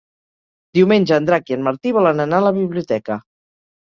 [0.77, 3.19] Diumenge en Drac i en Martí volen anar a la biblioteca.